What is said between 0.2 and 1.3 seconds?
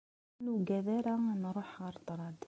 Ur nuggad ara